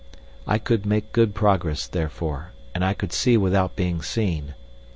I 0.47 0.57
could 0.57 0.83
make 0.83 1.11
good 1.11 1.35
progress, 1.35 1.85
therefore, 1.85 2.53
and 2.73 2.83
I 2.83 2.95
could 2.95 3.13
see 3.13 3.37
without 3.37 3.75
being 3.75 4.01
seen. 4.01 4.55